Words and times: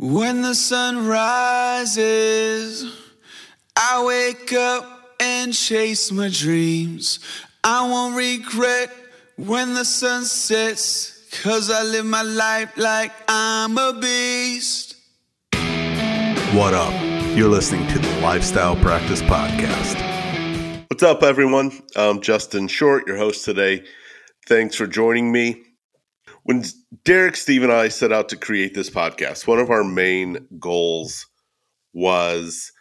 When 0.00 0.42
the 0.42 0.54
sun 0.54 1.08
rises, 1.08 2.84
I 3.76 4.04
wake 4.04 4.52
up 4.52 5.16
and 5.18 5.52
chase 5.52 6.12
my 6.12 6.28
dreams. 6.28 7.18
I 7.64 7.82
won't 7.82 8.14
regret 8.14 8.92
when 9.34 9.74
the 9.74 9.84
sun 9.84 10.24
sets, 10.24 11.28
cause 11.42 11.68
I 11.68 11.82
live 11.82 12.06
my 12.06 12.22
life 12.22 12.76
like 12.76 13.10
I'm 13.26 13.76
a 13.76 13.92
beast. 13.92 14.94
What 16.54 16.74
up? 16.74 16.94
You're 17.36 17.48
listening 17.48 17.88
to 17.88 17.98
the 17.98 18.20
Lifestyle 18.20 18.76
Practice 18.76 19.22
Podcast. 19.22 19.96
What's 20.90 21.02
up, 21.02 21.24
everyone? 21.24 21.72
I'm 21.96 22.20
Justin 22.20 22.68
Short, 22.68 23.08
your 23.08 23.16
host 23.16 23.44
today. 23.44 23.82
Thanks 24.46 24.76
for 24.76 24.86
joining 24.86 25.32
me. 25.32 25.64
When 26.44 26.62
Derek, 27.04 27.36
Steve, 27.36 27.62
and 27.62 27.72
I 27.72 27.88
set 27.88 28.12
out 28.12 28.30
to 28.30 28.36
create 28.36 28.74
this 28.74 28.88
podcast, 28.88 29.46
one 29.46 29.58
of 29.58 29.70
our 29.70 29.84
main 29.84 30.46
goals 30.58 31.26
was 31.92 32.72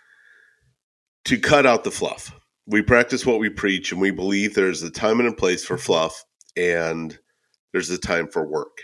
to 1.25 1.38
cut 1.38 1.66
out 1.66 1.83
the 1.83 1.91
fluff. 1.91 2.33
We 2.67 2.81
practice 2.81 3.25
what 3.25 3.39
we 3.39 3.49
preach, 3.49 3.91
and 3.91 3.99
we 3.99 4.11
believe 4.11 4.53
there's 4.53 4.81
a 4.83 4.89
time 4.89 5.20
and 5.20 5.27
a 5.27 5.33
place 5.33 5.66
for 5.66 5.77
fluff, 5.77 6.23
and 6.55 7.17
there's 7.73 7.89
a 7.89 7.97
time 7.97 8.30
for 8.30 8.47
work. 8.47 8.77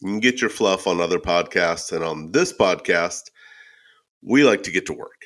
You 0.00 0.10
can 0.10 0.20
get 0.20 0.40
your 0.40 0.50
fluff 0.50 0.86
on 0.86 1.00
other 1.00 1.18
podcasts, 1.18 1.92
and 1.92 2.04
on 2.04 2.30
this 2.30 2.52
podcast, 2.52 3.30
we 4.22 4.44
like 4.44 4.62
to 4.64 4.70
get 4.70 4.86
to 4.86 4.92
work. 4.92 5.22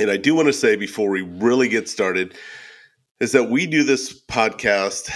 And 0.00 0.10
I 0.10 0.16
do 0.16 0.34
want 0.34 0.48
to 0.48 0.52
say 0.52 0.74
before 0.74 1.10
we 1.10 1.22
really 1.22 1.68
get 1.68 1.88
started 1.88 2.34
is 3.20 3.32
that 3.32 3.50
we 3.50 3.66
do 3.66 3.84
this 3.84 4.24
podcast 4.26 5.12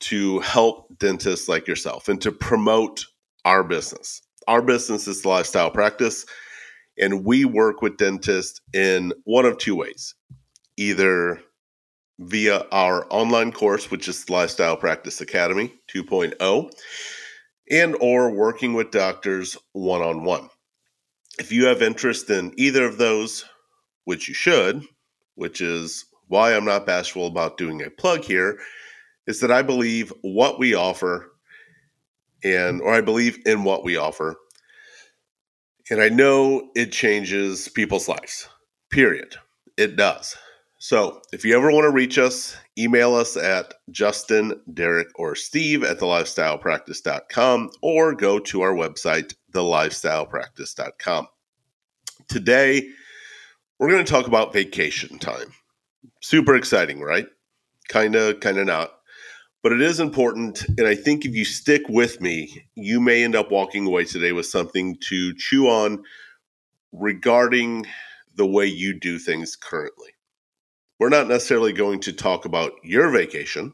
to 0.00 0.40
help 0.40 0.98
dentists 0.98 1.48
like 1.48 1.66
yourself 1.66 2.08
and 2.08 2.20
to 2.22 2.32
promote 2.32 3.04
our 3.44 3.64
business. 3.64 4.22
Our 4.48 4.62
business 4.62 5.08
is 5.08 5.24
lifestyle 5.24 5.70
practice, 5.70 6.26
and 6.98 7.24
we 7.24 7.44
work 7.44 7.82
with 7.82 7.96
dentists 7.96 8.60
in 8.72 9.12
one 9.24 9.44
of 9.44 9.58
two 9.58 9.76
ways 9.76 10.14
either 10.76 11.40
via 12.18 12.66
our 12.72 13.06
online 13.10 13.52
course 13.52 13.90
which 13.90 14.08
is 14.08 14.28
lifestyle 14.30 14.76
practice 14.76 15.20
academy 15.20 15.72
2.0 15.94 16.70
and 17.70 17.96
or 18.00 18.30
working 18.30 18.74
with 18.74 18.90
doctors 18.90 19.56
one-on-one 19.72 20.48
if 21.38 21.52
you 21.52 21.66
have 21.66 21.82
interest 21.82 22.30
in 22.30 22.52
either 22.56 22.84
of 22.84 22.98
those 22.98 23.44
which 24.04 24.28
you 24.28 24.34
should 24.34 24.82
which 25.34 25.60
is 25.60 26.06
why 26.28 26.54
i'm 26.54 26.64
not 26.64 26.86
bashful 26.86 27.26
about 27.26 27.58
doing 27.58 27.82
a 27.82 27.90
plug 27.90 28.24
here 28.24 28.58
is 29.26 29.40
that 29.40 29.50
I 29.50 29.62
believe 29.62 30.12
what 30.22 30.58
we 30.58 30.74
offer 30.74 31.32
and 32.44 32.80
or 32.80 32.92
I 32.92 33.00
believe 33.00 33.38
in 33.46 33.64
what 33.64 33.84
we 33.84 33.96
offer. 33.96 34.36
And 35.90 36.00
I 36.00 36.08
know 36.08 36.70
it 36.74 36.92
changes 36.92 37.68
people's 37.68 38.08
lives. 38.08 38.48
Period. 38.90 39.36
It 39.76 39.96
does. 39.96 40.36
So 40.78 41.20
if 41.32 41.44
you 41.44 41.56
ever 41.56 41.70
want 41.70 41.84
to 41.84 41.90
reach 41.90 42.18
us, 42.18 42.56
email 42.78 43.14
us 43.14 43.36
at 43.36 43.74
Justin, 43.90 44.60
Derek, 44.72 45.08
or 45.14 45.34
Steve 45.34 45.82
at 45.82 45.98
thelifestylepractice.com 45.98 47.70
or 47.82 48.14
go 48.14 48.38
to 48.38 48.60
our 48.60 48.74
website, 48.74 49.34
thelifestylepractice.com. 49.52 51.28
Today, 52.28 52.88
we're 53.78 53.90
going 53.90 54.04
to 54.04 54.10
talk 54.10 54.26
about 54.26 54.52
vacation 54.52 55.18
time. 55.18 55.52
Super 56.22 56.56
exciting, 56.56 57.00
right? 57.00 57.26
Kind 57.88 58.14
of, 58.14 58.40
kind 58.40 58.58
of 58.58 58.66
not. 58.66 58.95
But 59.66 59.72
it 59.72 59.80
is 59.80 59.98
important. 59.98 60.64
And 60.78 60.86
I 60.86 60.94
think 60.94 61.24
if 61.24 61.34
you 61.34 61.44
stick 61.44 61.82
with 61.88 62.20
me, 62.20 62.68
you 62.76 63.00
may 63.00 63.24
end 63.24 63.34
up 63.34 63.50
walking 63.50 63.84
away 63.84 64.04
today 64.04 64.30
with 64.30 64.46
something 64.46 64.96
to 65.08 65.34
chew 65.34 65.66
on 65.66 66.04
regarding 66.92 67.84
the 68.36 68.46
way 68.46 68.66
you 68.66 68.96
do 68.96 69.18
things 69.18 69.56
currently. 69.56 70.10
We're 71.00 71.08
not 71.08 71.26
necessarily 71.26 71.72
going 71.72 71.98
to 72.02 72.12
talk 72.12 72.44
about 72.44 72.74
your 72.84 73.10
vacation, 73.10 73.72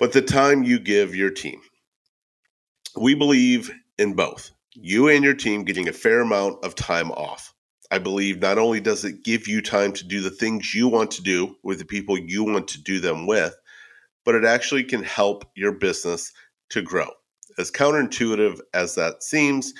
but 0.00 0.10
the 0.10 0.20
time 0.20 0.64
you 0.64 0.80
give 0.80 1.14
your 1.14 1.30
team. 1.30 1.60
We 3.00 3.14
believe 3.14 3.70
in 3.98 4.14
both 4.14 4.50
you 4.72 5.06
and 5.08 5.22
your 5.22 5.34
team 5.34 5.62
getting 5.62 5.86
a 5.86 5.92
fair 5.92 6.22
amount 6.22 6.64
of 6.64 6.74
time 6.74 7.12
off. 7.12 7.54
I 7.92 8.00
believe 8.00 8.40
not 8.40 8.58
only 8.58 8.80
does 8.80 9.04
it 9.04 9.22
give 9.22 9.46
you 9.46 9.62
time 9.62 9.92
to 9.92 10.04
do 10.04 10.20
the 10.22 10.30
things 10.30 10.74
you 10.74 10.88
want 10.88 11.12
to 11.12 11.22
do 11.22 11.54
with 11.62 11.78
the 11.78 11.84
people 11.84 12.18
you 12.18 12.42
want 12.42 12.66
to 12.66 12.82
do 12.82 12.98
them 12.98 13.28
with, 13.28 13.54
but 14.24 14.34
it 14.34 14.44
actually 14.44 14.84
can 14.84 15.02
help 15.02 15.44
your 15.54 15.72
business 15.72 16.32
to 16.70 16.82
grow. 16.82 17.08
As 17.58 17.70
counterintuitive 17.70 18.60
as 18.72 18.94
that 18.94 19.22
seems, 19.22 19.74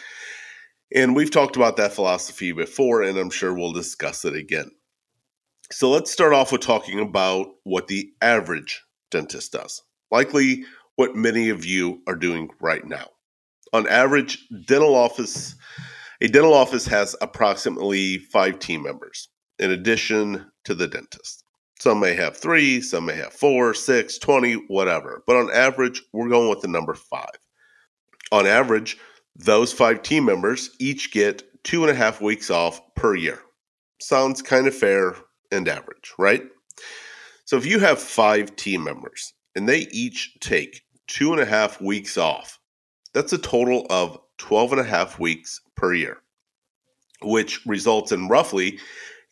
and 0.94 1.16
we've 1.16 1.30
talked 1.30 1.56
about 1.56 1.76
that 1.78 1.92
philosophy 1.92 2.52
before, 2.52 3.02
and 3.02 3.16
I'm 3.18 3.30
sure 3.30 3.54
we'll 3.54 3.72
discuss 3.72 4.24
it 4.24 4.34
again. 4.34 4.70
So 5.70 5.90
let's 5.90 6.10
start 6.10 6.34
off 6.34 6.52
with 6.52 6.60
talking 6.60 7.00
about 7.00 7.46
what 7.64 7.88
the 7.88 8.12
average 8.20 8.82
dentist 9.10 9.52
does, 9.52 9.82
likely 10.10 10.64
what 10.96 11.16
many 11.16 11.48
of 11.48 11.64
you 11.64 12.02
are 12.06 12.14
doing 12.14 12.50
right 12.60 12.84
now. 12.84 13.06
On 13.72 13.88
average, 13.88 14.46
dental 14.66 14.94
office 14.94 15.54
a 16.22 16.28
dental 16.28 16.54
office 16.54 16.86
has 16.86 17.16
approximately 17.20 18.18
5 18.18 18.60
team 18.60 18.84
members 18.84 19.28
in 19.58 19.72
addition 19.72 20.46
to 20.64 20.72
the 20.72 20.86
dentist. 20.86 21.42
Some 21.82 21.98
may 21.98 22.14
have 22.14 22.36
three, 22.36 22.80
some 22.80 23.06
may 23.06 23.16
have 23.16 23.32
four, 23.32 23.74
six, 23.74 24.16
20, 24.16 24.52
whatever. 24.68 25.24
But 25.26 25.34
on 25.34 25.50
average, 25.52 26.00
we're 26.12 26.28
going 26.28 26.48
with 26.48 26.60
the 26.60 26.68
number 26.68 26.94
five. 26.94 27.36
On 28.30 28.46
average, 28.46 28.98
those 29.34 29.72
five 29.72 30.02
team 30.02 30.24
members 30.24 30.70
each 30.78 31.10
get 31.10 31.42
two 31.64 31.82
and 31.82 31.90
a 31.90 31.94
half 31.96 32.20
weeks 32.20 32.52
off 32.52 32.80
per 32.94 33.16
year. 33.16 33.40
Sounds 34.00 34.42
kind 34.42 34.68
of 34.68 34.76
fair 34.76 35.16
and 35.50 35.66
average, 35.66 36.12
right? 36.20 36.44
So 37.46 37.56
if 37.56 37.66
you 37.66 37.80
have 37.80 37.98
five 37.98 38.54
team 38.54 38.84
members 38.84 39.34
and 39.56 39.68
they 39.68 39.88
each 39.90 40.38
take 40.38 40.82
two 41.08 41.32
and 41.32 41.42
a 41.42 41.46
half 41.46 41.80
weeks 41.80 42.16
off, 42.16 42.60
that's 43.12 43.32
a 43.32 43.38
total 43.38 43.88
of 43.90 44.20
12 44.38 44.70
and 44.70 44.80
a 44.80 44.84
half 44.84 45.18
weeks 45.18 45.60
per 45.74 45.94
year, 45.94 46.18
which 47.22 47.66
results 47.66 48.12
in 48.12 48.28
roughly 48.28 48.78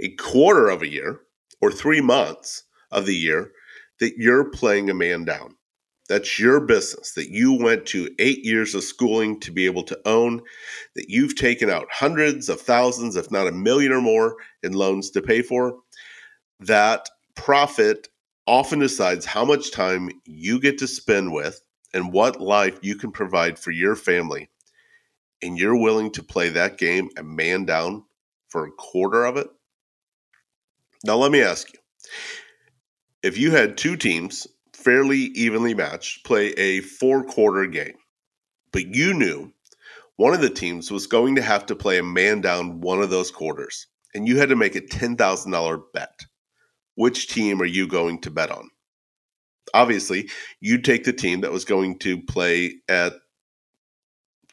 a 0.00 0.09
quarter 0.17 0.69
of 0.69 0.82
a 0.82 0.88
year 0.88 1.21
or 1.60 1.71
three 1.71 2.00
months 2.00 2.65
of 2.91 3.06
the 3.06 3.15
year 3.15 3.53
that 4.00 4.16
you're 4.16 4.50
playing 4.50 4.91
a 4.91 4.94
man 4.94 5.25
down. 5.25 5.56
That's 6.09 6.41
your 6.41 6.59
business 6.59 7.12
that 7.15 7.31
you 7.31 7.53
went 7.53 7.87
to 7.87 8.10
eight 8.19 8.44
years 8.44 8.75
of 8.75 8.82
schooling 8.82 9.38
to 9.41 9.53
be 9.53 9.66
able 9.66 9.84
to 9.84 10.00
own, 10.04 10.41
that 10.97 11.09
you've 11.09 11.37
taken 11.37 11.70
out 11.70 11.87
hundreds 11.93 12.49
of 12.49 12.60
thousands, 12.60 13.15
if 13.15 13.31
not 13.31 13.47
a 13.47 13.53
million 13.53 13.93
or 13.93 14.00
more, 14.00 14.34
in 14.65 14.72
loans 14.72 15.10
to 15.10 15.22
pay 15.22 15.41
for. 15.41 15.76
That 16.59 17.09
profit 17.37 18.09
often 18.47 18.81
decides 18.81 19.25
how 19.25 19.44
much 19.44 19.70
time 19.70 20.10
you 20.25 20.59
get 20.59 20.78
to 20.78 20.88
spend 20.88 21.32
with 21.32 21.60
and 21.94 22.12
what 22.12 22.41
life 22.41 22.78
you 22.82 22.97
can 22.97 23.12
provide 23.12 23.56
for 23.56 23.70
your 23.70 23.94
family. 23.94 24.50
And 25.43 25.56
you're 25.56 25.78
willing 25.78 26.10
to 26.12 26.25
play 26.25 26.49
that 26.49 26.76
game 26.76 27.09
and 27.16 27.28
man 27.28 27.65
down 27.66 28.04
for 28.49 28.66
a 28.66 28.72
quarter 28.72 29.25
of 29.25 29.37
it? 29.37 29.47
Now, 31.05 31.16
let 31.16 31.33
me 31.33 31.43
ask 31.43 31.72
you 31.72 31.78
if 33.22 33.38
you 33.38 33.50
had 33.50 33.77
two 33.77 33.97
teams 33.97 34.47
fairly 34.75 35.19
evenly 35.19 35.75
matched 35.75 36.25
play 36.25 36.49
a 36.53 36.81
four 36.81 37.25
quarter 37.25 37.66
game, 37.66 37.97
but 38.72 38.94
you 38.94 39.15
knew 39.15 39.53
one 40.16 40.34
of 40.34 40.43
the 40.43 40.50
teams 40.50 40.91
was 40.91 41.06
going 41.06 41.37
to 41.37 41.43
have 41.43 41.65
to 41.66 41.75
play 41.75 41.99
a 41.99 42.03
man 42.03 42.43
down 42.43 42.83
one 42.83 43.00
of 43.00 43.09
those 43.09 43.31
quarters, 43.31 43.87
and 44.15 44.28
you 44.28 44.38
had 44.38 44.50
to 44.50 44.56
make 44.56 44.77
a 44.77 44.83
$10,000 44.83 45.83
bet, 45.94 46.21
which 46.94 47.28
team 47.28 47.62
are 47.62 47.67
you 47.67 47.88
going 47.88 48.21
to 48.21 48.31
bet 48.31 48.50
on? 48.50 48.69
Obviously, 49.72 50.28
you'd 50.61 50.84
take 50.84 51.05
the 51.05 51.12
team 51.15 51.41
that 51.41 51.53
was 51.53 51.65
going 51.65 51.99
to 52.00 52.21
play 52.21 52.75
at 52.88 53.15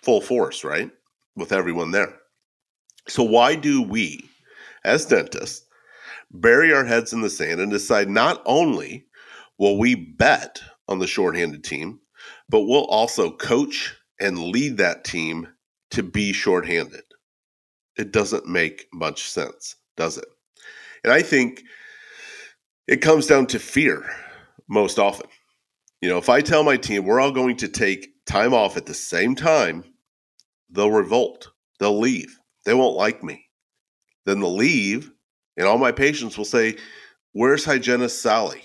full 0.02 0.22
force, 0.22 0.64
right? 0.64 0.90
With 1.36 1.52
everyone 1.52 1.92
there. 1.92 2.16
So, 3.10 3.24
why 3.24 3.56
do 3.56 3.82
we, 3.82 4.30
as 4.86 5.06
dentists, 5.06 5.67
bury 6.32 6.74
our 6.74 6.86
heads 6.86 7.14
in 7.14 7.22
the 7.22 7.30
sand 7.30 7.60
and 7.60 7.72
decide 7.72 8.10
not 8.10 8.42
only 8.46 9.06
will 9.58 9.78
we 9.78 9.96
bet 9.96 10.62
on 10.88 11.00
the 11.00 11.08
shorthanded 11.08 11.64
team, 11.64 12.00
but 12.50 12.62
we'll 12.62 12.86
also 12.86 13.32
coach 13.32 13.96
and 14.20 14.40
lead 14.40 14.78
that 14.78 15.04
team 15.04 15.48
to 15.92 16.04
be 16.04 16.34
shorthanded. 16.34 17.04
It 17.98 18.12
doesn't 18.12 18.48
make 18.48 18.88
much 18.94 19.30
sense, 19.30 19.76
does 19.96 20.18
it? 20.18 20.28
And 21.04 21.12
I 21.12 21.22
think 21.22 21.64
it 22.88 23.02
comes 23.02 23.28
down 23.28 23.48
to 23.48 23.60
fear 23.60 24.10
most 24.68 25.00
often. 25.00 25.30
You 26.02 26.10
know, 26.10 26.18
if 26.18 26.30
I 26.30 26.42
tell 26.42 26.64
my 26.64 26.78
team 26.78 27.06
we're 27.06 27.20
all 27.20 27.32
going 27.32 27.58
to 27.58 27.68
take 27.68 28.10
time 28.26 28.54
off 28.54 28.78
at 28.78 28.86
the 28.86 28.94
same 28.94 29.36
time, 29.36 29.84
they'll 30.70 30.92
revolt. 30.92 31.50
They'll 31.80 32.00
leave. 32.00 32.38
They 32.66 32.74
won't 32.74 32.98
like 32.98 33.24
me. 33.24 33.46
Then 34.26 34.40
they'll 34.40 34.56
leave 34.56 35.12
and 35.58 35.68
all 35.68 35.78
my 35.78 35.92
patients 35.92 36.38
will 36.38 36.46
say, 36.46 36.78
Where's 37.34 37.66
hygienist 37.66 38.22
Sally? 38.22 38.64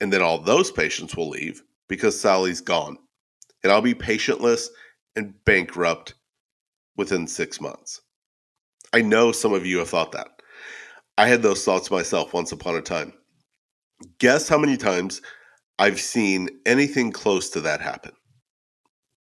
And 0.00 0.12
then 0.12 0.22
all 0.22 0.38
those 0.38 0.70
patients 0.70 1.16
will 1.16 1.28
leave 1.28 1.62
because 1.88 2.18
Sally's 2.18 2.60
gone. 2.60 2.96
And 3.62 3.72
I'll 3.72 3.82
be 3.82 3.94
patientless 3.94 4.68
and 5.16 5.34
bankrupt 5.44 6.14
within 6.96 7.26
six 7.26 7.60
months. 7.60 8.00
I 8.92 9.02
know 9.02 9.32
some 9.32 9.52
of 9.52 9.66
you 9.66 9.78
have 9.78 9.90
thought 9.90 10.12
that. 10.12 10.28
I 11.18 11.26
had 11.26 11.42
those 11.42 11.64
thoughts 11.64 11.90
myself 11.90 12.32
once 12.32 12.52
upon 12.52 12.76
a 12.76 12.80
time. 12.80 13.12
Guess 14.18 14.48
how 14.48 14.56
many 14.58 14.76
times 14.76 15.20
I've 15.78 16.00
seen 16.00 16.48
anything 16.64 17.12
close 17.12 17.50
to 17.50 17.60
that 17.60 17.80
happen? 17.80 18.12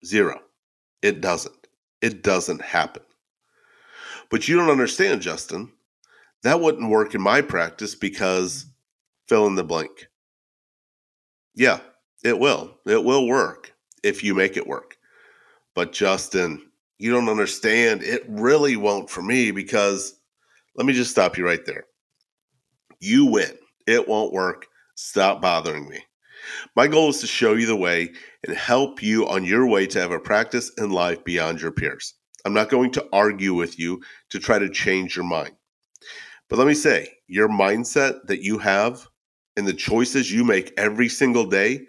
Zero. 0.06 0.39
It 1.01 1.21
doesn't. 1.21 1.68
It 2.01 2.24
doesn't 2.24 2.62
happen. 2.62 3.03
But 4.30 4.47
you 4.47 4.57
don't 4.57 4.69
understand, 4.69 5.21
Justin. 5.21 5.71
That 6.45 6.62
wouldn't 6.62 6.92
work 6.92 7.15
in 7.15 7.21
my 7.21 7.42
practice 7.42 7.95
because 7.95 8.68
fill 9.27 9.47
in 9.47 9.56
the 9.56 9.63
blank. 9.63 10.09
Yeah, 11.56 11.80
it 12.24 12.38
will. 12.38 12.77
It 12.86 13.03
will 13.03 13.25
work 13.25 13.74
if 14.03 14.24
you 14.24 14.36
make 14.36 14.56
it 14.56 14.68
work. 14.68 14.95
But 15.74 15.92
Justin, 15.92 16.62
you 17.00 17.12
don't 17.12 17.30
understand. 17.30 18.03
It 18.03 18.25
really 18.30 18.75
won't 18.75 19.09
for 19.09 19.24
me 19.24 19.50
because 19.50 20.19
let 20.75 20.86
me 20.86 20.94
just 20.94 21.09
stop 21.09 21.36
you 21.36 21.44
right 21.44 21.65
there. 21.65 21.86
You 23.00 23.25
win. 23.25 23.57
It 23.88 24.07
won't 24.07 24.31
work. 24.31 24.68
Stop 24.94 25.42
bothering 25.42 25.89
me. 25.89 25.97
My 26.75 26.86
goal 26.86 27.09
is 27.09 27.21
to 27.21 27.27
show 27.27 27.53
you 27.53 27.65
the 27.65 27.75
way 27.75 28.13
and 28.47 28.56
help 28.56 29.01
you 29.01 29.27
on 29.27 29.45
your 29.45 29.65
way 29.65 29.88
to 29.88 30.00
have 30.00 30.12
a 30.12 30.19
practice 30.19 30.71
and 30.77 30.94
life 30.94 31.24
beyond 31.24 31.59
your 31.59 31.71
peers. 31.71 32.13
I'm 32.45 32.53
not 32.53 32.69
going 32.69 32.92
to 32.92 33.07
argue 33.12 33.56
with 33.56 33.80
you 33.80 34.03
to 34.30 34.38
try 34.38 34.59
to 34.59 34.69
change 34.69 35.15
your 35.15 35.25
mind. 35.25 35.56
But 36.50 36.59
let 36.59 36.68
me 36.68 36.74
say, 36.74 37.09
your 37.27 37.50
mindset 37.50 38.27
that 38.27 38.44
you 38.44 38.57
have 38.59 39.07
and 39.57 39.68
the 39.68 39.74
choices 39.74 40.31
you 40.31 40.44
make 40.44 40.74
every 40.77 41.09
single 41.09 41.45
day 41.45 41.88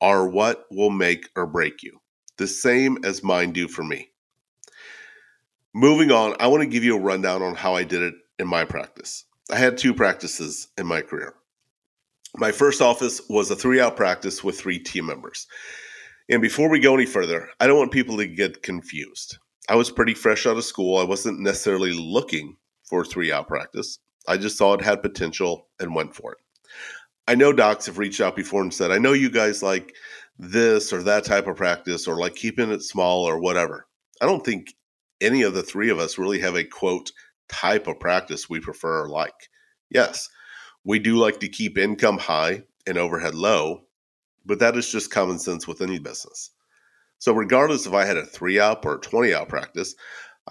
are 0.00 0.28
what 0.28 0.64
will 0.70 0.90
make 0.90 1.28
or 1.36 1.46
break 1.46 1.82
you, 1.82 1.98
the 2.36 2.46
same 2.46 2.98
as 3.04 3.22
mine 3.22 3.52
do 3.52 3.68
for 3.68 3.82
me. 3.82 4.10
Moving 5.74 6.10
on, 6.10 6.34
I 6.40 6.46
want 6.46 6.62
to 6.62 6.68
give 6.68 6.84
you 6.84 6.96
a 6.96 7.00
rundown 7.00 7.42
on 7.42 7.54
how 7.54 7.74
I 7.74 7.84
did 7.84 8.02
it 8.02 8.14
in 8.38 8.48
my 8.48 8.64
practice. 8.64 9.24
I 9.50 9.56
had 9.56 9.78
two 9.78 9.94
practices 9.94 10.68
in 10.76 10.86
my 10.86 11.00
career. 11.00 11.34
My 12.36 12.52
first 12.52 12.82
office 12.82 13.20
was 13.28 13.50
a 13.50 13.56
three 13.56 13.80
op 13.80 13.96
practice 13.96 14.44
with 14.44 14.58
three 14.58 14.78
team 14.78 15.06
members. 15.06 15.46
And 16.28 16.42
before 16.42 16.68
we 16.68 16.80
go 16.80 16.94
any 16.94 17.06
further, 17.06 17.48
I 17.60 17.66
don't 17.66 17.78
want 17.78 17.92
people 17.92 18.16
to 18.18 18.26
get 18.26 18.62
confused. 18.62 19.38
I 19.68 19.76
was 19.76 19.90
pretty 19.90 20.14
fresh 20.14 20.46
out 20.46 20.56
of 20.56 20.64
school. 20.64 20.98
I 20.98 21.04
wasn't 21.04 21.40
necessarily 21.40 21.92
looking 21.92 22.56
for 22.86 23.04
three 23.04 23.30
op 23.30 23.48
practice. 23.48 23.98
I 24.28 24.36
just 24.36 24.56
saw 24.56 24.74
it 24.74 24.82
had 24.82 25.02
potential 25.02 25.68
and 25.78 25.94
went 25.94 26.14
for 26.14 26.32
it. 26.32 26.38
I 27.28 27.34
know 27.34 27.52
docs 27.52 27.86
have 27.86 27.98
reached 27.98 28.20
out 28.20 28.36
before 28.36 28.62
and 28.62 28.72
said, 28.72 28.90
I 28.90 28.98
know 28.98 29.12
you 29.12 29.30
guys 29.30 29.62
like 29.62 29.94
this 30.38 30.92
or 30.92 31.02
that 31.02 31.24
type 31.24 31.46
of 31.46 31.56
practice 31.56 32.06
or 32.06 32.16
like 32.16 32.36
keeping 32.36 32.70
it 32.70 32.82
small 32.82 33.24
or 33.24 33.38
whatever. 33.38 33.86
I 34.20 34.26
don't 34.26 34.44
think 34.44 34.74
any 35.20 35.42
of 35.42 35.54
the 35.54 35.62
three 35.62 35.90
of 35.90 35.98
us 35.98 36.18
really 36.18 36.38
have 36.40 36.56
a 36.56 36.64
quote 36.64 37.10
type 37.48 37.86
of 37.86 38.00
practice 38.00 38.48
we 38.48 38.60
prefer 38.60 39.04
or 39.04 39.08
like. 39.08 39.48
Yes, 39.90 40.28
we 40.84 40.98
do 40.98 41.16
like 41.16 41.40
to 41.40 41.48
keep 41.48 41.78
income 41.78 42.18
high 42.18 42.62
and 42.86 42.98
overhead 42.98 43.34
low, 43.34 43.82
but 44.44 44.58
that 44.60 44.76
is 44.76 44.90
just 44.90 45.10
common 45.10 45.38
sense 45.38 45.66
with 45.66 45.80
any 45.80 45.98
business. 45.98 46.50
So, 47.18 47.32
regardless 47.32 47.86
if 47.86 47.94
I 47.94 48.04
had 48.04 48.16
a 48.16 48.26
three 48.26 48.58
op 48.58 48.84
or 48.84 48.96
a 48.96 49.00
20 49.00 49.32
op 49.32 49.48
practice, 49.48 49.94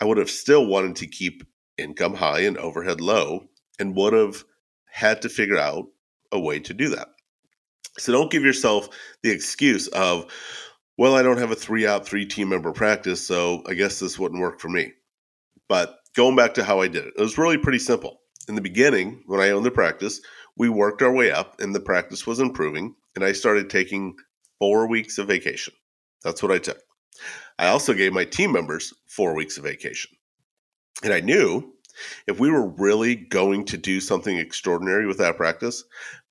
I 0.01 0.05
would 0.05 0.17
have 0.17 0.29
still 0.29 0.65
wanted 0.65 0.95
to 0.97 1.07
keep 1.07 1.43
income 1.77 2.15
high 2.15 2.41
and 2.41 2.57
overhead 2.57 3.01
low 3.01 3.47
and 3.79 3.95
would 3.95 4.13
have 4.13 4.43
had 4.85 5.21
to 5.21 5.29
figure 5.29 5.57
out 5.57 5.85
a 6.31 6.39
way 6.39 6.59
to 6.59 6.73
do 6.73 6.89
that. 6.89 7.09
So 7.97 8.11
don't 8.11 8.31
give 8.31 8.43
yourself 8.43 8.89
the 9.23 9.31
excuse 9.31 9.87
of, 9.87 10.31
well, 10.97 11.15
I 11.15 11.23
don't 11.23 11.37
have 11.37 11.51
a 11.51 11.55
three 11.55 11.85
op, 11.85 12.05
three 12.05 12.25
team 12.25 12.49
member 12.49 12.71
practice, 12.71 13.25
so 13.25 13.63
I 13.67 13.73
guess 13.73 13.99
this 13.99 14.19
wouldn't 14.19 14.41
work 14.41 14.59
for 14.59 14.69
me. 14.69 14.93
But 15.67 15.97
going 16.15 16.35
back 16.35 16.53
to 16.55 16.63
how 16.63 16.81
I 16.81 16.87
did 16.87 17.05
it, 17.05 17.13
it 17.17 17.21
was 17.21 17.37
really 17.37 17.57
pretty 17.57 17.79
simple. 17.79 18.19
In 18.47 18.55
the 18.55 18.61
beginning, 18.61 19.23
when 19.25 19.39
I 19.39 19.49
owned 19.49 19.65
the 19.65 19.71
practice, 19.71 20.21
we 20.57 20.69
worked 20.69 21.01
our 21.01 21.11
way 21.11 21.31
up 21.31 21.59
and 21.59 21.73
the 21.73 21.79
practice 21.79 22.27
was 22.27 22.39
improving, 22.39 22.95
and 23.15 23.23
I 23.23 23.31
started 23.31 23.69
taking 23.69 24.15
four 24.59 24.87
weeks 24.87 25.17
of 25.17 25.27
vacation. 25.27 25.73
That's 26.23 26.41
what 26.41 26.51
I 26.51 26.59
took. 26.59 26.79
I 27.57 27.67
also 27.67 27.93
gave 27.93 28.13
my 28.13 28.25
team 28.25 28.51
members 28.51 28.93
four 29.07 29.33
weeks 29.35 29.57
of 29.57 29.63
vacation. 29.63 30.11
And 31.03 31.13
I 31.13 31.19
knew 31.19 31.73
if 32.27 32.39
we 32.39 32.49
were 32.49 32.67
really 32.67 33.15
going 33.15 33.65
to 33.65 33.77
do 33.77 33.99
something 33.99 34.37
extraordinary 34.37 35.05
with 35.07 35.17
that 35.17 35.37
practice, 35.37 35.83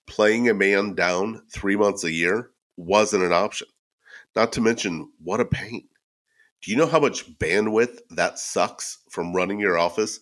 playing 0.07 0.49
a 0.49 0.55
man 0.55 0.95
down 0.95 1.43
three 1.51 1.77
months 1.77 2.05
a 2.05 2.13
year 2.13 2.51
wasn't 2.77 3.25
an 3.25 3.33
option. 3.33 3.69
Not 4.37 4.53
to 4.55 4.61
mention, 4.61 5.11
what 5.23 5.41
a 5.41 5.45
pain. 5.45 5.89
Do 6.63 6.71
you 6.71 6.77
know 6.77 6.87
how 6.87 7.01
much 7.01 7.39
bandwidth 7.39 8.01
that 8.11 8.39
sucks 8.39 8.99
from 9.11 9.35
running 9.35 9.61
your 9.61 9.79
office 9.79 10.19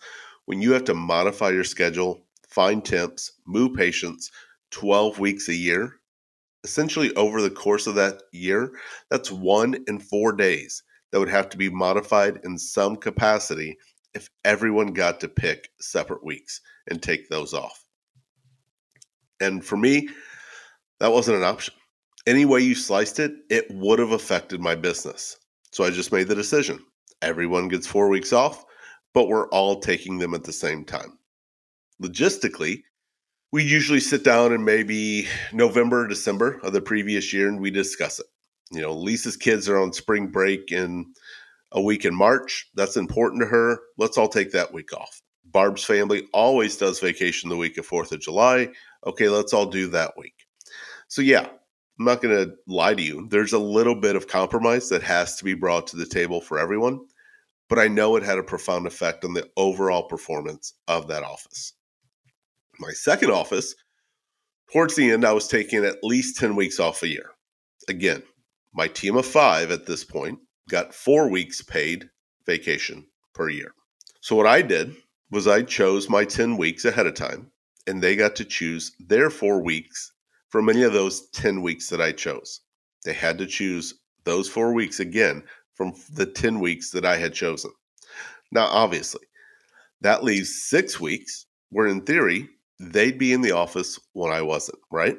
when 0.46 0.60
you 0.60 0.72
have 0.72 0.84
to 0.84 0.94
modify 0.94 1.50
your 1.50 1.64
schedule, 1.64 2.26
find 2.48 2.84
temps, 2.84 3.32
move 3.46 3.76
patients 3.76 4.30
12 4.70 5.18
weeks 5.18 5.48
a 5.48 5.54
year? 5.54 6.00
Essentially, 6.64 7.14
over 7.14 7.40
the 7.40 7.50
course 7.50 7.86
of 7.86 7.94
that 7.94 8.22
year, 8.32 8.72
that's 9.08 9.30
one 9.30 9.84
in 9.86 9.98
four 9.98 10.32
days 10.32 10.82
that 11.10 11.18
would 11.18 11.28
have 11.28 11.48
to 11.50 11.56
be 11.56 11.70
modified 11.70 12.40
in 12.44 12.58
some 12.58 12.96
capacity 12.96 13.78
if 14.14 14.28
everyone 14.44 14.88
got 14.88 15.20
to 15.20 15.28
pick 15.28 15.70
separate 15.80 16.24
weeks 16.24 16.60
and 16.88 17.02
take 17.02 17.28
those 17.28 17.54
off. 17.54 17.84
And 19.40 19.64
for 19.64 19.76
me, 19.76 20.08
that 21.00 21.12
wasn't 21.12 21.38
an 21.38 21.44
option. 21.44 21.74
Any 22.26 22.44
way 22.44 22.60
you 22.60 22.74
sliced 22.74 23.18
it, 23.18 23.32
it 23.50 23.66
would 23.70 23.98
have 23.98 24.12
affected 24.12 24.60
my 24.60 24.74
business. 24.74 25.36
So 25.72 25.84
I 25.84 25.90
just 25.90 26.12
made 26.12 26.28
the 26.28 26.34
decision. 26.34 26.78
Everyone 27.22 27.68
gets 27.68 27.86
four 27.86 28.08
weeks 28.08 28.32
off, 28.32 28.64
but 29.14 29.28
we're 29.28 29.48
all 29.48 29.80
taking 29.80 30.18
them 30.18 30.34
at 30.34 30.44
the 30.44 30.52
same 30.52 30.84
time. 30.84 31.18
Logistically, 32.00 32.82
we 33.52 33.62
usually 33.64 34.00
sit 34.00 34.24
down 34.24 34.52
in 34.52 34.64
maybe 34.64 35.26
November, 35.52 36.04
or 36.04 36.08
December 36.08 36.60
of 36.62 36.72
the 36.72 36.80
previous 36.80 37.32
year 37.32 37.48
and 37.48 37.60
we 37.60 37.70
discuss 37.70 38.18
it. 38.18 38.26
You 38.70 38.80
know, 38.80 38.92
Lisa's 38.92 39.36
kids 39.36 39.68
are 39.68 39.78
on 39.78 39.92
spring 39.92 40.28
break 40.28 40.72
in 40.72 41.12
a 41.72 41.80
week 41.80 42.04
in 42.04 42.14
March. 42.14 42.68
That's 42.74 42.96
important 42.96 43.42
to 43.42 43.48
her. 43.48 43.78
Let's 43.98 44.18
all 44.18 44.28
take 44.28 44.52
that 44.52 44.72
week 44.72 44.92
off. 44.92 45.20
Barb's 45.44 45.84
family 45.84 46.28
always 46.32 46.76
does 46.76 47.00
vacation 47.00 47.50
the 47.50 47.56
week 47.56 47.76
of 47.78 47.88
4th 47.88 48.12
of 48.12 48.20
July. 48.20 48.68
Okay, 49.06 49.28
let's 49.28 49.52
all 49.52 49.66
do 49.66 49.88
that 49.88 50.12
week. 50.16 50.34
So, 51.08 51.20
yeah, 51.20 51.48
I'm 51.98 52.04
not 52.04 52.22
going 52.22 52.36
to 52.36 52.54
lie 52.66 52.94
to 52.94 53.02
you. 53.02 53.28
There's 53.30 53.52
a 53.52 53.58
little 53.58 53.94
bit 53.94 54.16
of 54.16 54.28
compromise 54.28 54.88
that 54.88 55.02
has 55.02 55.36
to 55.36 55.44
be 55.44 55.54
brought 55.54 55.86
to 55.88 55.96
the 55.96 56.06
table 56.06 56.40
for 56.40 56.58
everyone, 56.58 57.00
but 57.68 57.78
I 57.78 57.88
know 57.88 58.16
it 58.16 58.22
had 58.22 58.38
a 58.38 58.42
profound 58.42 58.86
effect 58.86 59.24
on 59.24 59.34
the 59.34 59.48
overall 59.56 60.04
performance 60.04 60.74
of 60.88 61.08
that 61.08 61.22
office. 61.22 61.74
My 62.78 62.92
second 62.92 63.30
office, 63.30 63.74
towards 64.72 64.96
the 64.96 65.10
end, 65.10 65.26
I 65.26 65.32
was 65.32 65.48
taking 65.48 65.84
at 65.84 66.02
least 66.02 66.38
10 66.38 66.56
weeks 66.56 66.80
off 66.80 67.02
a 67.02 67.08
year. 67.08 67.30
Again, 67.88 68.22
my 68.72 68.88
team 68.88 69.16
of 69.16 69.26
five 69.26 69.70
at 69.70 69.86
this 69.86 70.04
point 70.04 70.38
got 70.68 70.94
four 70.94 71.28
weeks 71.28 71.62
paid 71.62 72.08
vacation 72.46 73.06
per 73.34 73.48
year. 73.48 73.74
So 74.20 74.36
what 74.36 74.46
I 74.46 74.62
did 74.62 74.94
was 75.30 75.46
I 75.46 75.62
chose 75.62 76.08
my 76.08 76.24
10 76.24 76.56
weeks 76.56 76.84
ahead 76.84 77.06
of 77.06 77.14
time 77.14 77.50
and 77.86 78.02
they 78.02 78.16
got 78.16 78.36
to 78.36 78.44
choose 78.44 78.92
their 79.00 79.30
four 79.30 79.62
weeks 79.62 80.12
from 80.48 80.68
any 80.68 80.82
of 80.82 80.92
those 80.92 81.28
10 81.30 81.62
weeks 81.62 81.88
that 81.88 82.00
I 82.00 82.12
chose. 82.12 82.60
They 83.04 83.12
had 83.12 83.38
to 83.38 83.46
choose 83.46 83.94
those 84.24 84.48
four 84.48 84.72
weeks 84.72 85.00
again 85.00 85.42
from 85.74 85.94
the 86.12 86.26
10 86.26 86.60
weeks 86.60 86.90
that 86.90 87.04
I 87.04 87.16
had 87.16 87.34
chosen. 87.34 87.72
Now, 88.52 88.66
obviously, 88.66 89.26
that 90.02 90.22
leaves 90.22 90.62
six 90.64 91.00
weeks 91.00 91.46
where, 91.70 91.86
in 91.86 92.02
theory, 92.02 92.48
they'd 92.78 93.18
be 93.18 93.32
in 93.32 93.40
the 93.40 93.52
office 93.52 93.98
when 94.12 94.32
I 94.32 94.42
wasn't, 94.42 94.78
right? 94.90 95.16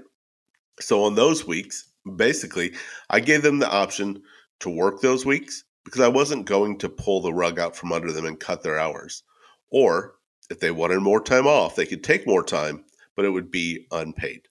So, 0.80 1.04
on 1.04 1.16
those 1.16 1.48
weeks, 1.48 1.90
basically, 2.16 2.74
I 3.10 3.20
gave 3.20 3.42
them 3.42 3.60
the 3.60 3.70
option 3.70 4.22
to 4.64 4.70
work 4.70 5.02
those 5.02 5.26
weeks 5.26 5.64
because 5.86 6.02
I 6.02 6.08
wasn't 6.08 6.46
going 6.46 6.78
to 6.80 6.90
pull 6.90 7.22
the 7.22 7.34
rug 7.34 7.60
out 7.60 7.76
from 7.76 7.92
under 7.92 8.12
them 8.12 8.26
and 8.26 8.40
cut 8.40 8.64
their 8.64 8.80
hours. 8.80 9.24
Or 9.70 10.16
if 10.50 10.60
they 10.60 10.72
wanted 10.72 11.02
more 11.02 11.22
time 11.22 11.48
off, 11.48 11.76
they 11.76 11.86
could 11.86 12.04
take 12.04 12.26
more 12.26 12.44
time, 12.44 12.86
but 13.16 13.26
it 13.26 13.30
would 13.30 13.52
be 13.52 13.86
unpaid. 13.92 14.48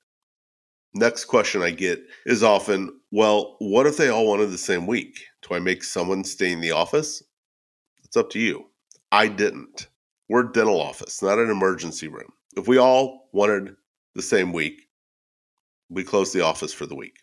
Next 0.95 1.25
question 1.25 1.63
I 1.63 1.71
get 1.71 2.03
is 2.27 2.43
often, 2.43 3.01
well, 3.11 3.57
what 3.59 3.87
if 3.87 3.97
they 3.97 4.09
all 4.09 4.27
wanted 4.27 4.51
the 4.51 4.59
same 4.59 4.87
week? 4.87 5.19
Do 5.43 5.55
I 5.55 5.59
make 5.59 5.83
someone 5.83 6.23
stay 6.25 6.53
in 6.53 6.61
the 6.61 6.73
office? 6.73 7.23
It's 8.05 8.17
up 8.17 8.29
to 8.31 8.39
you. 8.39 8.67
I 9.11 9.29
didn't. 9.29 9.89
We're 10.29 10.49
a 10.49 10.53
dental 10.53 10.81
office, 10.81 11.23
not 11.23 11.39
an 11.39 11.51
emergency 11.51 12.09
room. 12.09 12.33
If 12.57 12.69
we 12.69 12.79
all 12.79 13.31
wanted 13.33 13.75
the 14.15 14.23
same 14.23 14.53
week, 14.53 14.83
we 15.89 16.05
close 16.05 16.33
the 16.33 16.45
office 16.45 16.75
for 16.75 16.85
the 16.85 16.95
week 16.95 17.17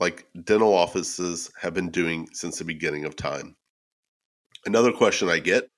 like 0.00 0.26
dental 0.44 0.74
offices 0.74 1.50
have 1.60 1.74
been 1.74 1.90
doing 1.90 2.28
since 2.32 2.58
the 2.58 2.64
beginning 2.64 3.04
of 3.04 3.14
time. 3.14 3.54
Another 4.66 4.92
question 4.92 5.28
I 5.28 5.38
get 5.38 5.68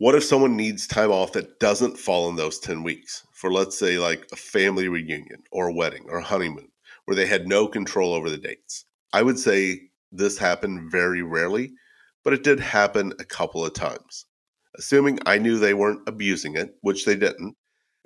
what 0.00 0.14
if 0.14 0.24
someone 0.24 0.56
needs 0.56 0.86
time 0.86 1.10
off 1.10 1.32
that 1.32 1.60
doesn't 1.60 1.98
fall 1.98 2.30
in 2.30 2.36
those 2.36 2.58
10 2.58 2.82
weeks 2.82 3.22
for, 3.34 3.52
let's 3.52 3.78
say, 3.78 3.98
like 3.98 4.26
a 4.32 4.36
family 4.36 4.88
reunion 4.88 5.42
or 5.52 5.68
a 5.68 5.74
wedding 5.74 6.06
or 6.08 6.16
a 6.16 6.24
honeymoon 6.24 6.68
where 7.04 7.14
they 7.14 7.26
had 7.26 7.46
no 7.46 7.68
control 7.68 8.14
over 8.14 8.30
the 8.30 8.38
dates? 8.38 8.86
I 9.12 9.22
would 9.22 9.38
say 9.38 9.78
this 10.10 10.38
happened 10.38 10.90
very 10.90 11.20
rarely, 11.20 11.72
but 12.24 12.32
it 12.32 12.42
did 12.42 12.60
happen 12.60 13.12
a 13.18 13.24
couple 13.24 13.62
of 13.62 13.74
times. 13.74 14.24
Assuming 14.78 15.18
I 15.26 15.36
knew 15.36 15.58
they 15.58 15.74
weren't 15.74 16.08
abusing 16.08 16.56
it, 16.56 16.76
which 16.80 17.04
they 17.04 17.14
didn't, 17.14 17.54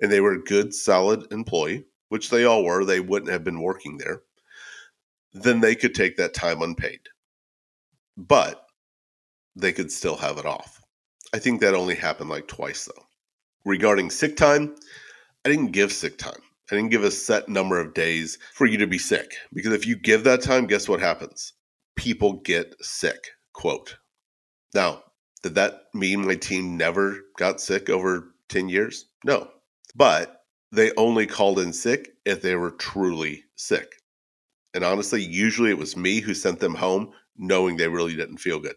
and 0.01 0.11
they 0.11 0.19
were 0.19 0.33
a 0.33 0.43
good, 0.43 0.73
solid 0.73 1.31
employee, 1.31 1.85
which 2.09 2.29
they 2.29 2.43
all 2.43 2.65
were, 2.65 2.83
they 2.83 2.99
wouldn't 2.99 3.31
have 3.31 3.45
been 3.45 3.61
working 3.61 3.99
there, 3.99 4.21
then 5.35 5.59
they 5.59 5.75
could 5.75 5.93
take 5.93 6.15
that 6.15 6.33
time 6.33 6.61
unpaid. 6.61 7.01
But 8.17 8.65
they 9.55 9.73
could 9.73 9.91
still 9.91 10.15
have 10.15 10.37
it 10.37 10.45
off. 10.45 10.81
I 11.33 11.39
think 11.39 11.59
that 11.59 11.73
only 11.73 11.95
happened 11.95 12.29
like 12.29 12.47
twice, 12.47 12.85
though. 12.85 13.03
Regarding 13.65 14.09
sick 14.09 14.37
time, 14.37 14.75
I 15.43 15.49
didn't 15.49 15.71
give 15.71 15.91
sick 15.91 16.17
time. 16.17 16.39
I 16.71 16.75
didn't 16.75 16.91
give 16.91 17.03
a 17.03 17.11
set 17.11 17.49
number 17.49 17.79
of 17.79 17.93
days 17.93 18.39
for 18.53 18.65
you 18.65 18.77
to 18.77 18.87
be 18.87 18.97
sick 18.97 19.35
because 19.53 19.73
if 19.73 19.85
you 19.85 19.97
give 19.97 20.23
that 20.23 20.41
time, 20.41 20.65
guess 20.65 20.87
what 20.87 20.99
happens? 20.99 21.53
People 21.95 22.41
get 22.41 22.73
sick. 22.81 23.31
Quote. 23.53 23.97
Now, 24.73 25.03
did 25.43 25.55
that 25.55 25.83
mean 25.93 26.25
my 26.25 26.35
team 26.35 26.75
never 26.77 27.17
got 27.37 27.61
sick 27.61 27.89
over 27.89 28.33
10 28.49 28.69
years? 28.69 29.05
No. 29.23 29.49
But 29.95 30.41
they 30.71 30.91
only 30.97 31.27
called 31.27 31.59
in 31.59 31.71
sick 31.71 32.13
if 32.25 32.41
they 32.41 32.55
were 32.55 32.71
truly 32.71 33.43
sick. 33.55 33.91
And 34.75 34.83
honestly, 34.83 35.23
usually 35.23 35.69
it 35.69 35.77
was 35.77 35.95
me 35.95 36.19
who 36.19 36.33
sent 36.33 36.59
them 36.59 36.75
home 36.75 37.13
knowing 37.37 37.77
they 37.77 37.87
really 37.87 38.15
didn't 38.15 38.37
feel 38.37 38.59
good, 38.59 38.75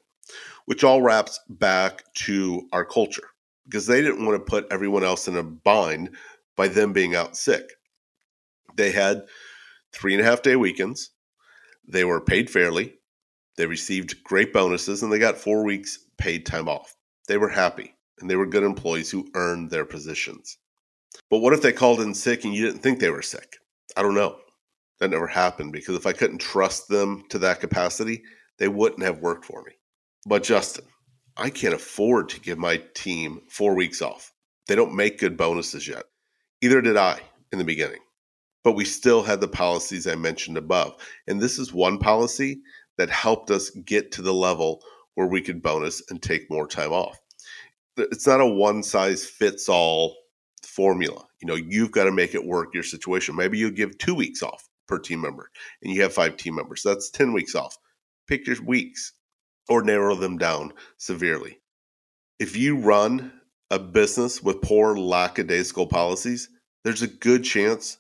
which 0.67 0.85
all 0.85 1.03
wraps 1.03 1.41
back 1.49 2.05
to 2.15 2.69
our 2.73 2.85
culture 2.85 3.29
because 3.65 3.87
they 3.87 4.01
didn't 4.01 4.25
want 4.25 4.39
to 4.39 4.51
put 4.51 4.71
everyone 4.71 5.03
else 5.03 5.27
in 5.27 5.37
a 5.37 5.43
bind 5.43 6.17
by 6.57 6.69
them 6.69 6.93
being 6.93 7.17
out 7.17 7.37
sick. 7.37 7.73
They 8.77 8.93
had 8.93 9.25
three 9.93 10.15
and 10.15 10.23
a 10.23 10.25
half 10.25 10.43
day 10.43 10.55
weekends. 10.55 11.11
They 11.89 12.05
were 12.05 12.21
paid 12.21 12.49
fairly. 12.49 12.95
They 13.57 13.67
received 13.67 14.23
great 14.23 14.53
bonuses 14.53 15.03
and 15.03 15.13
they 15.13 15.19
got 15.19 15.37
four 15.37 15.65
weeks 15.65 15.99
paid 16.17 16.47
time 16.47 16.69
off. 16.69 16.95
They 17.27 17.39
were 17.39 17.49
happy 17.49 17.93
and 18.21 18.31
they 18.31 18.37
were 18.37 18.47
good 18.47 18.63
employees 18.63 19.11
who 19.11 19.29
earned 19.35 19.71
their 19.71 19.85
positions. 19.85 20.59
But 21.29 21.39
what 21.39 21.55
if 21.55 21.63
they 21.63 21.73
called 21.73 22.01
in 22.01 22.15
sick 22.15 22.45
and 22.45 22.55
you 22.55 22.65
didn't 22.65 22.83
think 22.83 23.01
they 23.01 23.11
were 23.11 23.21
sick? 23.21 23.57
I 23.97 24.03
don't 24.03 24.15
know. 24.15 24.39
That 25.01 25.11
never 25.11 25.27
happened 25.27 25.73
because 25.73 25.97
if 25.97 26.07
I 26.07 26.13
couldn't 26.13 26.39
trust 26.39 26.89
them 26.89 27.25
to 27.29 27.39
that 27.39 27.61
capacity, 27.61 28.23
they 28.59 28.69
wouldn't 28.69 29.03
have 29.03 29.21
worked 29.21 29.45
for 29.45 29.63
me. 29.63 29.73
But 30.27 30.43
Justin, 30.43 30.85
I 31.37 31.51
can't 31.51 31.75
afford 31.75 32.29
to 32.31 32.41
give 32.41 32.59
my 32.59 32.83
team 32.95 33.43
four 33.49 33.75
weeks 33.75 34.03
off. 34.03 34.33
They 34.67 34.75
don't 34.75 34.97
make 34.97 35.19
good 35.19 35.37
bonuses 35.37 35.87
yet. 35.87 36.05
Either 36.61 36.81
did 36.81 36.97
I 36.97 37.21
in 37.53 37.59
the 37.59 37.65
beginning. 37.65 38.01
But 38.65 38.73
we 38.73 38.85
still 38.85 39.23
had 39.23 39.41
the 39.41 39.49
policies 39.49 40.07
I 40.07 40.17
mentioned 40.17 40.57
above. 40.57 40.97
And 41.29 41.41
this 41.41 41.59
is 41.59 41.73
one 41.73 41.99
policy 41.99 42.61
that 42.97 43.09
helped 43.09 43.51
us 43.51 43.71
get 43.71 44.11
to 44.13 44.23
the 44.23 44.35
level 44.35 44.83
where 45.15 45.29
we 45.29 45.41
could 45.41 45.63
bonus 45.63 46.03
and 46.11 46.21
take 46.21 46.51
more 46.51 46.67
time 46.67 46.93
off. 46.93 47.19
It's 47.97 48.27
not 48.27 48.41
a 48.41 48.47
one 48.47 48.83
size 48.83 49.25
fits 49.25 49.69
all 49.69 50.17
formula. 50.63 51.25
You 51.41 51.47
know, 51.47 51.55
you've 51.55 51.93
got 51.93 52.05
to 52.05 52.13
make 52.13 52.35
it 52.35 52.45
work 52.45 52.75
your 52.75 52.83
situation. 52.83 53.37
Maybe 53.37 53.59
you 53.59 53.71
give 53.71 53.97
two 53.99 54.15
weeks 54.15 54.43
off 54.43 54.68
per 54.89 54.99
team 54.99 55.21
member 55.21 55.51
and 55.83 55.93
you 55.93 56.03
have 56.03 56.13
five 56.13 56.37
team 56.37 56.57
members. 56.57 56.83
That's 56.83 57.11
10 57.11 57.33
weeks 57.33 57.55
off. 57.55 57.77
Pick 58.27 58.47
your 58.47 58.63
weeks 58.65 59.13
or 59.69 59.83
narrow 59.83 60.17
them 60.17 60.39
down 60.39 60.73
severely. 60.97 61.61
If 62.39 62.57
you 62.57 62.79
run 62.79 63.33
a 63.71 63.79
business 63.79 64.43
with 64.43 64.63
poor 64.63 64.97
lackadaisical 64.97 65.87
policies, 65.87 66.49
there's 66.85 67.03
a 67.03 67.09
good 67.09 67.45
chance 67.45 67.99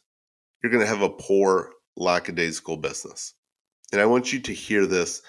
you're 0.62 0.72
going 0.72 0.84
to 0.84 0.90
have 0.90 1.02
a 1.02 1.10
poor 1.10 1.70
lackadaisical 1.96 2.78
business. 2.78 3.34
And 3.92 4.00
I 4.00 4.06
want 4.06 4.32
you 4.32 4.40
to 4.40 4.52
hear 4.52 4.86
this 4.86 5.22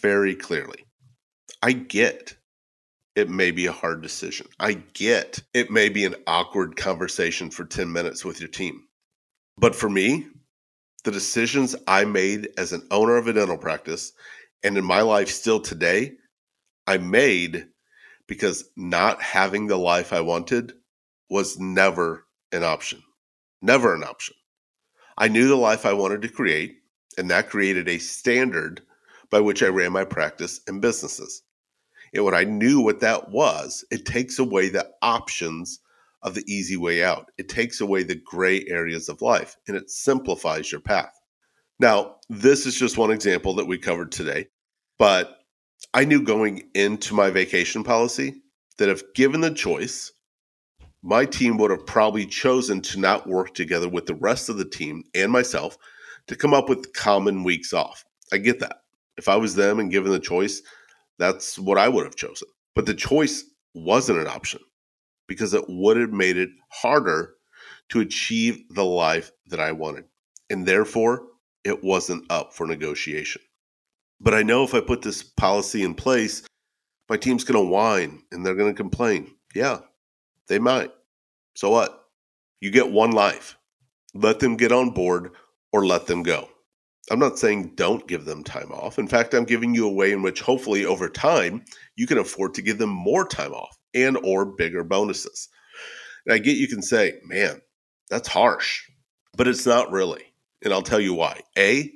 very 0.00 0.34
clearly. 0.34 0.84
I 1.62 1.72
get 1.72 2.36
it 3.16 3.28
may 3.28 3.50
be 3.50 3.66
a 3.66 3.72
hard 3.72 4.00
decision. 4.00 4.46
I 4.60 4.74
get 4.94 5.42
it 5.52 5.70
may 5.70 5.88
be 5.88 6.04
an 6.04 6.14
awkward 6.26 6.76
conversation 6.76 7.50
for 7.50 7.64
10 7.64 7.92
minutes 7.92 8.24
with 8.24 8.40
your 8.40 8.48
team. 8.48 8.84
But 9.56 9.74
for 9.74 9.90
me, 9.90 10.28
the 11.08 11.12
decisions 11.12 11.74
I 11.86 12.04
made 12.04 12.50
as 12.58 12.74
an 12.74 12.86
owner 12.90 13.16
of 13.16 13.28
a 13.28 13.32
dental 13.32 13.56
practice 13.56 14.12
and 14.62 14.76
in 14.76 14.84
my 14.84 15.00
life 15.00 15.30
still 15.30 15.58
today, 15.58 16.12
I 16.86 16.98
made 16.98 17.66
because 18.26 18.68
not 18.76 19.22
having 19.22 19.68
the 19.68 19.78
life 19.78 20.12
I 20.12 20.20
wanted 20.20 20.74
was 21.30 21.58
never 21.58 22.26
an 22.52 22.62
option. 22.62 23.02
Never 23.62 23.94
an 23.94 24.04
option. 24.04 24.34
I 25.16 25.28
knew 25.28 25.48
the 25.48 25.56
life 25.56 25.86
I 25.86 25.94
wanted 25.94 26.20
to 26.22 26.28
create, 26.28 26.76
and 27.16 27.30
that 27.30 27.48
created 27.48 27.88
a 27.88 27.96
standard 27.96 28.82
by 29.30 29.40
which 29.40 29.62
I 29.62 29.68
ran 29.68 29.92
my 29.92 30.04
practice 30.04 30.60
and 30.66 30.82
businesses. 30.82 31.42
And 32.12 32.22
when 32.22 32.34
I 32.34 32.44
knew 32.44 32.82
what 32.82 33.00
that 33.00 33.30
was, 33.30 33.82
it 33.90 34.04
takes 34.04 34.38
away 34.38 34.68
the 34.68 34.90
options 35.00 35.80
of 36.22 36.34
the 36.34 36.44
easy 36.46 36.76
way 36.76 37.02
out. 37.04 37.30
It 37.38 37.48
takes 37.48 37.80
away 37.80 38.02
the 38.02 38.16
gray 38.16 38.64
areas 38.68 39.08
of 39.08 39.22
life 39.22 39.56
and 39.66 39.76
it 39.76 39.90
simplifies 39.90 40.70
your 40.70 40.80
path. 40.80 41.12
Now, 41.78 42.16
this 42.28 42.66
is 42.66 42.76
just 42.76 42.98
one 42.98 43.10
example 43.10 43.54
that 43.54 43.66
we 43.66 43.78
covered 43.78 44.10
today, 44.10 44.48
but 44.98 45.38
I 45.94 46.04
knew 46.04 46.22
going 46.22 46.68
into 46.74 47.14
my 47.14 47.30
vacation 47.30 47.84
policy 47.84 48.42
that 48.78 48.88
if 48.88 49.14
given 49.14 49.40
the 49.40 49.54
choice, 49.54 50.12
my 51.02 51.24
team 51.24 51.56
would 51.58 51.70
have 51.70 51.86
probably 51.86 52.26
chosen 52.26 52.80
to 52.82 52.98
not 52.98 53.28
work 53.28 53.54
together 53.54 53.88
with 53.88 54.06
the 54.06 54.16
rest 54.16 54.48
of 54.48 54.58
the 54.58 54.68
team 54.68 55.04
and 55.14 55.30
myself 55.30 55.78
to 56.26 56.36
come 56.36 56.52
up 56.52 56.68
with 56.68 56.92
common 56.92 57.44
weeks 57.44 57.72
off. 57.72 58.04
I 58.32 58.38
get 58.38 58.58
that. 58.60 58.78
If 59.16 59.28
I 59.28 59.36
was 59.36 59.54
them 59.54 59.78
and 59.78 59.90
given 59.90 60.10
the 60.10 60.18
choice, 60.18 60.62
that's 61.18 61.58
what 61.58 61.78
I 61.78 61.88
would 61.88 62.04
have 62.04 62.16
chosen. 62.16 62.48
But 62.74 62.86
the 62.86 62.94
choice 62.94 63.44
wasn't 63.74 64.18
an 64.18 64.26
option 64.28 64.60
because 65.28 65.54
it 65.54 65.64
would 65.68 65.96
have 65.98 66.12
made 66.12 66.36
it 66.36 66.50
harder 66.70 67.34
to 67.90 68.00
achieve 68.00 68.64
the 68.70 68.84
life 68.84 69.30
that 69.46 69.60
I 69.60 69.72
wanted. 69.72 70.04
And 70.50 70.66
therefore, 70.66 71.26
it 71.64 71.84
wasn't 71.84 72.30
up 72.30 72.54
for 72.54 72.66
negotiation. 72.66 73.42
But 74.20 74.34
I 74.34 74.42
know 74.42 74.64
if 74.64 74.74
I 74.74 74.80
put 74.80 75.02
this 75.02 75.22
policy 75.22 75.84
in 75.84 75.94
place, 75.94 76.42
my 77.08 77.16
team's 77.16 77.44
going 77.44 77.62
to 77.62 77.70
whine 77.70 78.22
and 78.32 78.44
they're 78.44 78.56
going 78.56 78.74
to 78.74 78.76
complain. 78.76 79.32
Yeah, 79.54 79.80
they 80.48 80.58
might. 80.58 80.90
So 81.54 81.70
what? 81.70 82.06
You 82.60 82.70
get 82.70 82.90
one 82.90 83.12
life. 83.12 83.56
Let 84.14 84.40
them 84.40 84.56
get 84.56 84.72
on 84.72 84.90
board 84.90 85.30
or 85.72 85.86
let 85.86 86.06
them 86.06 86.22
go. 86.22 86.48
I'm 87.10 87.18
not 87.18 87.38
saying 87.38 87.72
don't 87.74 88.06
give 88.06 88.24
them 88.24 88.44
time 88.44 88.70
off. 88.72 88.98
In 88.98 89.08
fact, 89.08 89.32
I'm 89.32 89.44
giving 89.44 89.74
you 89.74 89.86
a 89.86 89.92
way 89.92 90.12
in 90.12 90.22
which 90.22 90.40
hopefully 90.40 90.84
over 90.84 91.08
time 91.08 91.64
you 91.96 92.06
can 92.06 92.18
afford 92.18 92.54
to 92.54 92.62
give 92.62 92.78
them 92.78 92.90
more 92.90 93.26
time 93.26 93.52
off 93.52 93.77
and 93.94 94.16
or 94.22 94.44
bigger 94.44 94.84
bonuses. 94.84 95.48
And 96.26 96.34
I 96.34 96.38
get 96.38 96.56
you 96.56 96.68
can 96.68 96.82
say, 96.82 97.20
"Man, 97.24 97.60
that's 98.10 98.28
harsh." 98.28 98.82
But 99.36 99.48
it's 99.48 99.66
not 99.66 99.92
really. 99.92 100.34
And 100.62 100.72
I'll 100.72 100.82
tell 100.82 101.00
you 101.00 101.14
why. 101.14 101.40
A, 101.56 101.92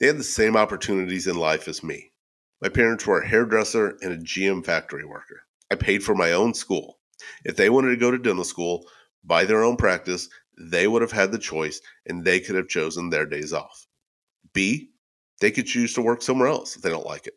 they 0.00 0.06
had 0.06 0.18
the 0.18 0.24
same 0.24 0.56
opportunities 0.56 1.26
in 1.26 1.36
life 1.36 1.68
as 1.68 1.84
me. 1.84 2.12
My 2.60 2.68
parents 2.68 3.06
were 3.06 3.20
a 3.20 3.28
hairdresser 3.28 3.96
and 4.02 4.12
a 4.12 4.18
GM 4.18 4.64
factory 4.64 5.04
worker. 5.04 5.42
I 5.70 5.76
paid 5.76 6.02
for 6.02 6.14
my 6.14 6.32
own 6.32 6.54
school. 6.54 6.98
If 7.44 7.56
they 7.56 7.70
wanted 7.70 7.90
to 7.90 7.96
go 7.96 8.10
to 8.10 8.18
dental 8.18 8.44
school, 8.44 8.86
buy 9.22 9.44
their 9.44 9.62
own 9.62 9.76
practice, 9.76 10.28
they 10.58 10.88
would 10.88 11.02
have 11.02 11.12
had 11.12 11.32
the 11.32 11.38
choice 11.38 11.80
and 12.06 12.24
they 12.24 12.40
could 12.40 12.56
have 12.56 12.68
chosen 12.68 13.10
their 13.10 13.26
days 13.26 13.52
off. 13.52 13.86
B, 14.52 14.90
they 15.40 15.50
could 15.50 15.66
choose 15.66 15.94
to 15.94 16.02
work 16.02 16.22
somewhere 16.22 16.48
else 16.48 16.76
if 16.76 16.82
they 16.82 16.90
don't 16.90 17.06
like 17.06 17.26
it. 17.26 17.34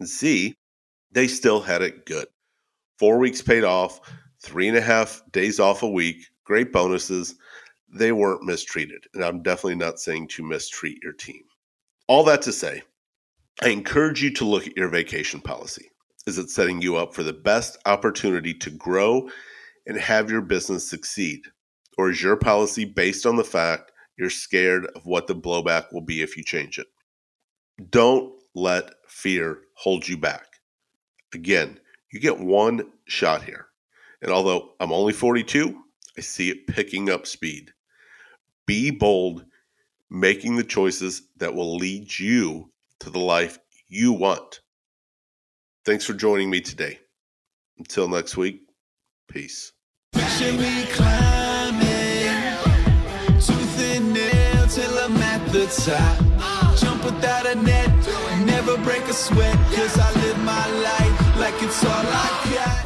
And 0.00 0.08
C, 0.08 0.54
they 1.12 1.26
still 1.28 1.60
had 1.60 1.82
it 1.82 2.06
good. 2.06 2.26
Four 2.98 3.18
weeks 3.18 3.42
paid 3.42 3.64
off, 3.64 4.00
three 4.42 4.68
and 4.68 4.76
a 4.76 4.80
half 4.80 5.22
days 5.32 5.60
off 5.60 5.82
a 5.82 5.88
week, 5.88 6.26
great 6.44 6.72
bonuses. 6.72 7.34
They 7.92 8.12
weren't 8.12 8.42
mistreated. 8.42 9.04
And 9.14 9.24
I'm 9.24 9.42
definitely 9.42 9.76
not 9.76 10.00
saying 10.00 10.28
to 10.28 10.42
mistreat 10.42 10.98
your 11.02 11.12
team. 11.12 11.42
All 12.08 12.24
that 12.24 12.42
to 12.42 12.52
say, 12.52 12.82
I 13.62 13.68
encourage 13.68 14.22
you 14.22 14.32
to 14.34 14.44
look 14.44 14.66
at 14.66 14.76
your 14.76 14.88
vacation 14.88 15.40
policy. 15.40 15.90
Is 16.26 16.38
it 16.38 16.50
setting 16.50 16.82
you 16.82 16.96
up 16.96 17.14
for 17.14 17.22
the 17.22 17.32
best 17.32 17.78
opportunity 17.86 18.52
to 18.54 18.70
grow 18.70 19.28
and 19.86 19.96
have 19.96 20.30
your 20.30 20.42
business 20.42 20.88
succeed? 20.88 21.40
Or 21.98 22.10
is 22.10 22.22
your 22.22 22.36
policy 22.36 22.84
based 22.84 23.24
on 23.24 23.36
the 23.36 23.44
fact 23.44 23.92
you're 24.16 24.30
scared 24.30 24.86
of 24.94 25.04
what 25.06 25.26
the 25.26 25.34
blowback 25.34 25.92
will 25.92 26.00
be 26.00 26.22
if 26.22 26.36
you 26.36 26.44
change 26.44 26.78
it. 26.78 26.86
Don't 27.90 28.32
let 28.54 28.90
fear 29.08 29.58
hold 29.74 30.08
you 30.08 30.16
back. 30.16 30.46
Again, 31.34 31.78
you 32.10 32.20
get 32.20 32.38
one 32.38 32.90
shot 33.06 33.42
here. 33.42 33.66
And 34.22 34.30
although 34.30 34.72
I'm 34.80 34.92
only 34.92 35.12
42, 35.12 35.78
I 36.16 36.20
see 36.20 36.50
it 36.50 36.66
picking 36.66 37.10
up 37.10 37.26
speed. 37.26 37.72
Be 38.66 38.90
bold, 38.90 39.44
making 40.10 40.56
the 40.56 40.64
choices 40.64 41.22
that 41.36 41.54
will 41.54 41.76
lead 41.76 42.18
you 42.18 42.70
to 43.00 43.10
the 43.10 43.18
life 43.18 43.58
you 43.88 44.12
want. 44.12 44.60
Thanks 45.84 46.04
for 46.04 46.14
joining 46.14 46.50
me 46.50 46.60
today. 46.60 46.98
Until 47.78 48.08
next 48.08 48.36
week, 48.36 48.62
peace. 49.28 49.72
Jump 56.78 57.04
without 57.04 57.46
a 57.46 57.54
net. 57.54 57.90
Never 58.44 58.76
break 58.78 59.02
a 59.02 59.12
sweat, 59.12 59.56
cause 59.74 59.98
I 59.98 60.12
live 60.20 60.38
my 60.44 60.70
life 60.82 61.15
like 61.52 61.62
it's 61.62 61.84
all 61.84 61.90
I 61.92 62.50
got. 62.54 62.76